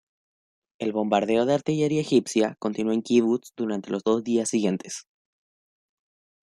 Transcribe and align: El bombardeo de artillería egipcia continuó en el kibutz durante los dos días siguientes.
El 0.79 0.93
bombardeo 0.93 1.45
de 1.45 1.53
artillería 1.53 2.01
egipcia 2.01 2.55
continuó 2.57 2.91
en 2.91 2.97
el 3.01 3.03
kibutz 3.03 3.53
durante 3.55 3.91
los 3.91 4.01
dos 4.03 4.23
días 4.23 4.49
siguientes. 4.49 5.05